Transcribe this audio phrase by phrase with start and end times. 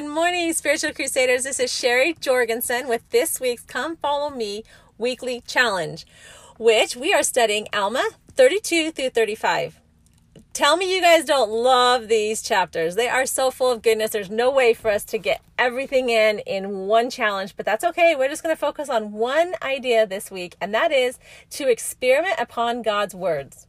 [0.00, 1.42] Good morning, Spiritual Crusaders.
[1.42, 4.64] This is Sherry Jorgensen with this week's Come Follow Me
[4.96, 6.06] weekly challenge,
[6.58, 9.78] which we are studying Alma 32 through 35.
[10.54, 12.94] Tell me you guys don't love these chapters.
[12.94, 14.12] They are so full of goodness.
[14.12, 18.16] There's no way for us to get everything in in one challenge, but that's okay.
[18.16, 21.18] We're just going to focus on one idea this week, and that is
[21.50, 23.66] to experiment upon God's words.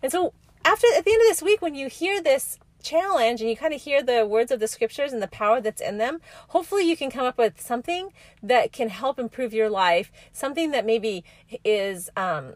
[0.00, 0.32] And so,
[0.64, 3.74] after at the end of this week, when you hear this challenge and you kind
[3.74, 6.96] of hear the words of the scriptures and the power that's in them, hopefully you
[6.96, 8.10] can come up with something
[8.42, 11.24] that can help improve your life, something that maybe
[11.64, 12.54] is um,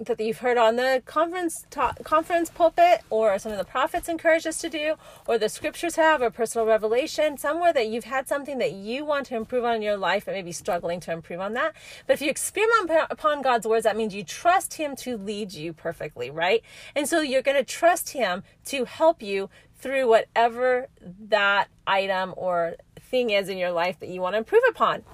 [0.00, 4.44] that you've heard on the conference ta- conference pulpit or some of the prophets encourage
[4.44, 8.58] us to do or the scriptures have or personal revelation somewhere that you've had something
[8.58, 11.52] that you want to improve on in your life and maybe struggling to improve on
[11.54, 11.74] that.
[12.06, 15.72] But if you experiment upon god's words that means you trust him to lead you
[15.72, 16.62] perfectly right?
[16.96, 19.48] And so you're going to trust him to help you
[19.78, 20.88] through whatever
[21.28, 25.04] that item or thing is in your life that you want to improve upon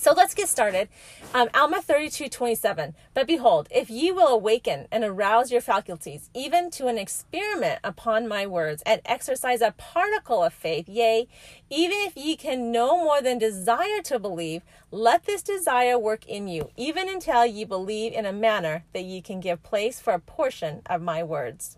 [0.00, 0.88] so let's get started.
[1.34, 2.94] Um, Alma 32 27.
[3.12, 8.26] But behold, if ye will awaken and arouse your faculties, even to an experiment upon
[8.26, 11.28] my words, and exercise a particle of faith, yea,
[11.68, 16.48] even if ye can no more than desire to believe, let this desire work in
[16.48, 20.18] you, even until ye believe in a manner that ye can give place for a
[20.18, 21.76] portion of my words.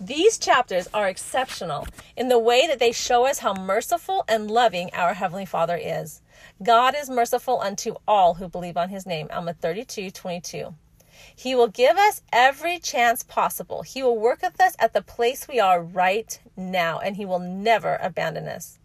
[0.00, 4.90] These chapters are exceptional in the way that they show us how merciful and loving
[4.92, 6.20] our Heavenly Father is.
[6.62, 9.28] God is merciful unto all who believe on his name.
[9.32, 10.74] Alma 32 22.
[11.36, 13.82] He will give us every chance possible.
[13.82, 17.38] He will work with us at the place we are right now, and he will
[17.38, 18.78] never abandon us.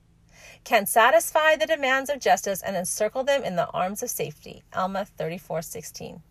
[0.63, 4.63] Can satisfy the demands of justice and encircle them in the arms of safety.
[4.73, 6.21] Alma 34 16.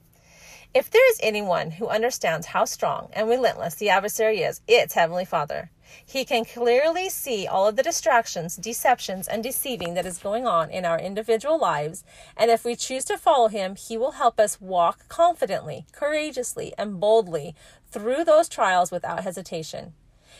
[0.74, 5.24] If there is anyone who understands how strong and relentless the adversary is, it's Heavenly
[5.24, 5.70] Father.
[6.04, 10.70] He can clearly see all of the distractions, deceptions, and deceiving that is going on
[10.70, 12.04] in our individual lives,
[12.36, 17.00] and if we choose to follow Him, He will help us walk confidently, courageously, and
[17.00, 17.54] boldly
[17.90, 19.94] through those trials without hesitation.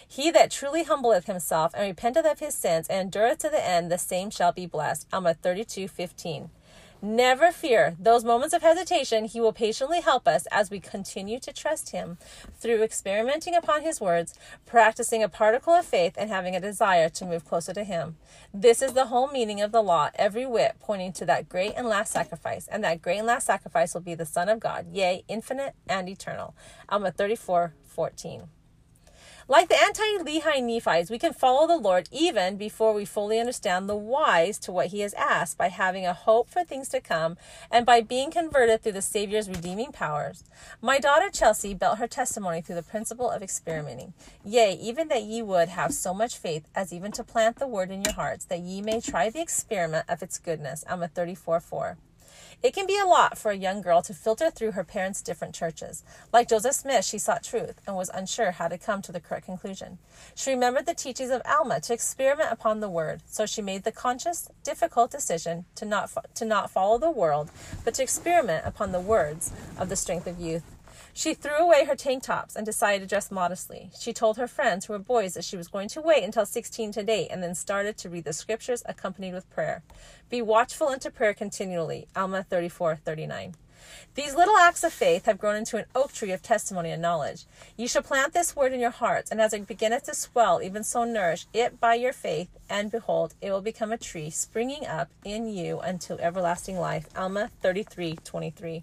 [0.06, 3.90] He that truly humbleth himself and repenteth of his sins and endureth to the end,
[3.90, 5.06] the same shall be blessed.
[5.12, 6.50] Alma 32 15.
[7.00, 9.26] Never fear those moments of hesitation.
[9.26, 12.18] He will patiently help us as we continue to trust Him
[12.58, 14.34] through experimenting upon His words,
[14.66, 18.16] practicing a particle of faith, and having a desire to move closer to Him.
[18.52, 21.86] This is the whole meaning of the law, every whit pointing to that great and
[21.86, 22.66] last sacrifice.
[22.66, 26.08] And that great and last sacrifice will be the Son of God, yea, infinite and
[26.08, 26.56] eternal.
[26.88, 28.48] Alma 34 14.
[29.50, 33.88] Like the anti Lehi Nephites, we can follow the Lord even before we fully understand
[33.88, 37.38] the whys to what he has asked by having a hope for things to come
[37.70, 40.44] and by being converted through the Savior's redeeming powers.
[40.82, 44.12] My daughter Chelsea built her testimony through the principle of experimenting.
[44.44, 47.90] Yea, even that ye would have so much faith as even to plant the word
[47.90, 50.84] in your hearts, that ye may try the experiment of its goodness.
[50.86, 51.96] Alma 34 4.
[52.60, 55.54] It can be a lot for a young girl to filter through her parents' different
[55.54, 56.02] churches.
[56.32, 59.46] Like Joseph Smith, she sought truth and was unsure how to come to the correct
[59.46, 59.98] conclusion.
[60.34, 63.92] She remembered the teachings of Alma to experiment upon the word, so she made the
[63.92, 67.52] conscious, difficult decision to not, to not follow the world,
[67.84, 70.64] but to experiment upon the words of the strength of youth.
[71.12, 73.90] She threw away her tank tops and decided to dress modestly.
[73.98, 76.92] She told her friends who were boys that she was going to wait until 16
[76.92, 79.82] to date and then started to read the scriptures accompanied with prayer.
[80.30, 82.06] Be watchful unto prayer continually.
[82.14, 83.54] Alma 34 39.
[84.14, 87.44] These little acts of faith have grown into an oak tree of testimony and knowledge.
[87.76, 90.84] Ye shall plant this word in your hearts, and as it beginneth to swell, even
[90.84, 95.08] so nourish it by your faith, and behold, it will become a tree springing up
[95.24, 97.08] in you unto everlasting life.
[97.16, 98.82] Alma 33 23.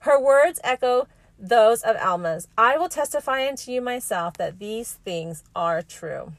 [0.00, 1.08] Her words echo
[1.40, 2.46] those of Alma's.
[2.56, 6.32] I will testify unto you myself that these things are true.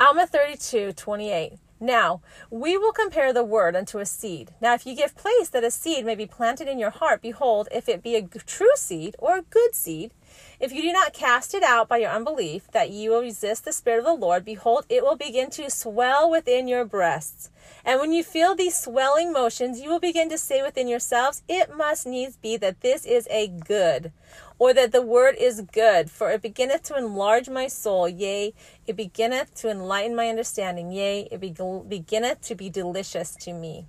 [0.00, 1.58] Alma 32 28.
[1.80, 2.20] Now,
[2.50, 4.50] we will compare the word unto a seed.
[4.60, 7.68] Now, if you give place that a seed may be planted in your heart, behold,
[7.70, 10.12] if it be a true seed or a good seed,
[10.60, 13.72] if you do not cast it out by your unbelief, that ye will resist the
[13.72, 17.50] Spirit of the Lord, behold, it will begin to swell within your breasts.
[17.84, 21.76] And when you feel these swelling motions, you will begin to say within yourselves, It
[21.76, 24.12] must needs be that this is a good,
[24.58, 28.52] or that the word is good, for it beginneth to enlarge my soul, yea,
[28.86, 33.86] it beginneth to enlighten my understanding, yea, it beginneth to be delicious to me.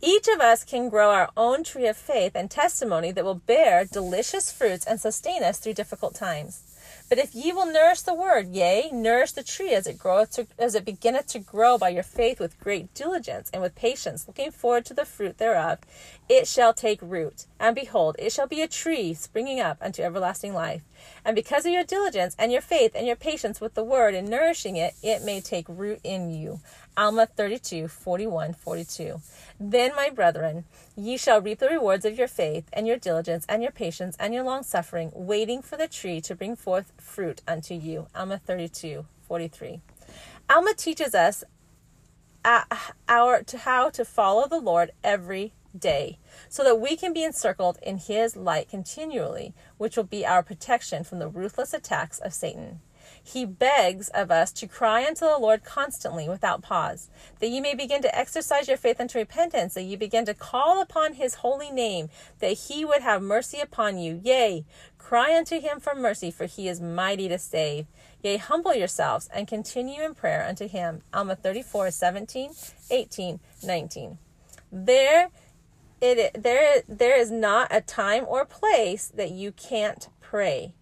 [0.00, 3.84] Each of us can grow our own tree of faith and testimony that will bear
[3.84, 6.62] delicious fruits and sustain us through difficult times.
[7.08, 10.46] But if ye will nourish the word, yea, nourish the tree as it groweth to,
[10.58, 14.50] as it beginneth to grow by your faith with great diligence and with patience, looking
[14.50, 15.78] forward to the fruit thereof,
[16.28, 17.46] it shall take root.
[17.58, 20.82] And behold, it shall be a tree springing up unto everlasting life.
[21.24, 24.28] And because of your diligence and your faith and your patience with the word and
[24.28, 26.60] nourishing it, it may take root in you.
[26.98, 29.20] Alma 32, 41, 42.
[29.60, 30.64] Then, my brethren,
[30.96, 34.34] ye shall reap the rewards of your faith and your diligence and your patience and
[34.34, 38.08] your long suffering, waiting for the tree to bring forth fruit unto you.
[38.16, 39.80] Alma 32, 43.
[40.50, 41.44] Alma teaches us
[42.44, 42.64] uh,
[43.08, 46.18] our, to how to follow the Lord every day
[46.48, 51.04] so that we can be encircled in his light continually, which will be our protection
[51.04, 52.80] from the ruthless attacks of Satan.
[53.22, 57.10] He begs of us to cry unto the Lord constantly without pause,
[57.40, 60.80] that ye may begin to exercise your faith unto repentance, that ye begin to call
[60.80, 62.08] upon his holy name,
[62.38, 64.20] that he would have mercy upon you.
[64.22, 64.64] Yea,
[64.96, 67.86] cry unto him for mercy, for he is mighty to save.
[68.22, 71.02] Yea, humble yourselves and continue in prayer unto him.
[71.12, 72.50] Alma 34, 17,
[72.90, 74.18] 18, 19.
[74.70, 75.28] There
[76.00, 80.74] it there there is not a time or place that you can't pray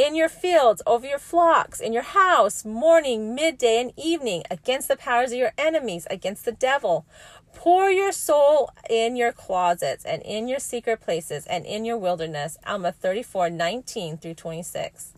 [0.00, 4.96] in your fields, over your flocks, in your house, morning, midday, and evening, against the
[4.96, 7.04] powers of your enemies, against the devil.
[7.52, 12.56] Pour your soul in your closets and in your secret places and in your wilderness.
[12.66, 15.12] Alma 34, 19 through 26.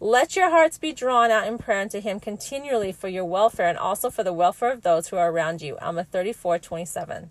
[0.00, 3.78] Let your hearts be drawn out in prayer unto him continually for your welfare and
[3.78, 5.78] also for the welfare of those who are around you.
[5.78, 7.30] Alma 34, 27.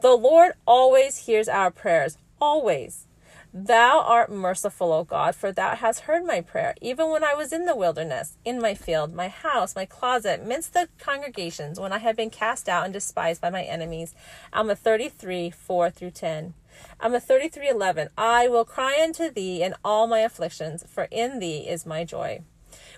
[0.00, 3.06] The Lord always hears our prayers, always.
[3.52, 7.52] Thou art merciful, O God, for thou hast heard my prayer, even when I was
[7.52, 11.98] in the wilderness, in my field, my house, my closet, midst the congregations, when I
[11.98, 14.14] had been cast out and despised by my enemies.
[14.52, 16.54] Alma 33, 4 through 10.
[17.00, 18.10] Alma 33, 11.
[18.16, 22.42] I will cry unto thee in all my afflictions, for in thee is my joy.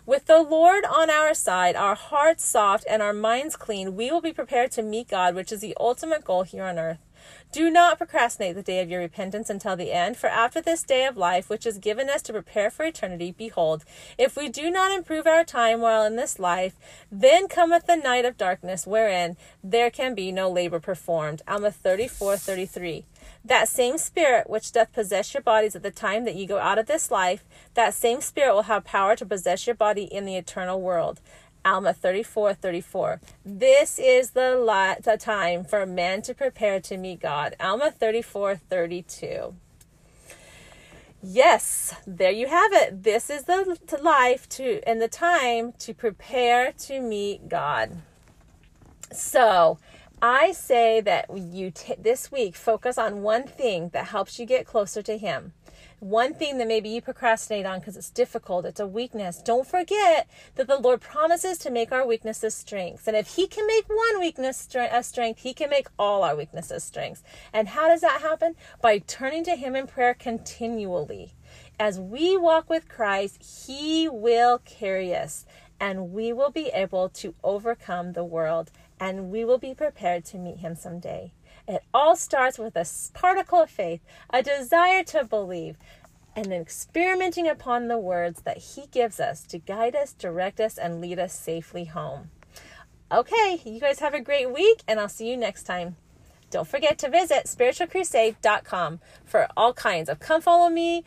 [0.05, 4.21] With the Lord on our side, our hearts soft, and our minds clean, we will
[4.21, 6.99] be prepared to meet God, which is the ultimate goal here on earth.
[7.53, 11.05] Do not procrastinate the day of your repentance until the end, for after this day
[11.05, 13.85] of life, which is given us to prepare for eternity, behold,
[14.17, 16.77] if we do not improve our time while in this life,
[17.11, 21.43] then cometh the night of darkness, wherein there can be no labor performed.
[21.47, 23.05] Alma 34 33.
[23.45, 26.79] That same spirit which doth possess your bodies at the time that ye go out
[26.79, 27.45] of this life,
[27.75, 31.21] that same spirit will have power to possess your body in the eternal world.
[31.65, 33.21] Alma 34 34.
[33.45, 37.55] This is the, la- the time for man to prepare to meet God.
[37.61, 39.55] Alma 34 32.
[41.23, 43.05] Yes, there you have it.
[43.05, 48.03] This is the life to and the time to prepare to meet God.
[49.13, 49.79] So,
[50.21, 54.67] I say that you t- this week focus on one thing that helps you get
[54.67, 55.53] closer to Him
[56.03, 60.29] one thing that maybe you procrastinate on because it's difficult, it's a weakness, don't forget
[60.57, 63.07] that the Lord promises to make our weaknesses strengths.
[63.07, 66.83] And if He can make one weakness a strength, He can make all our weaknesses
[66.83, 67.23] strengths.
[67.53, 68.57] And how does that happen?
[68.81, 71.35] By turning to Him in prayer continually.
[71.79, 75.47] As we walk with Christ, He will carry us
[75.79, 80.37] and we will be able to overcome the world and we will be prepared to
[80.37, 81.33] meet Him someday.
[81.69, 84.01] It all starts with a particle of faith,
[84.31, 85.77] a desire to believe,
[86.35, 90.79] and then experimenting upon the words that He gives us to guide us, direct us,
[90.79, 92.31] and lead us safely home.
[93.11, 95.97] Okay, you guys have a great week, and I'll see you next time.
[96.51, 101.05] Don't forget to visit spiritualcrusade.com for all kinds of come follow me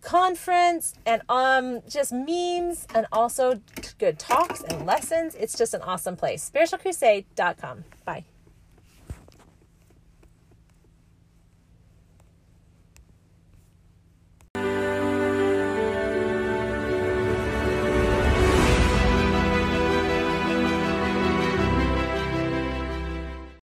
[0.00, 3.60] conference and um just memes and also
[3.98, 5.34] good talks and lessons.
[5.34, 6.48] It's just an awesome place.
[6.50, 7.84] spiritualcrusade.com.
[8.04, 8.24] Bye.